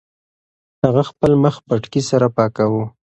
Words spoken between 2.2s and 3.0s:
پاکاوه.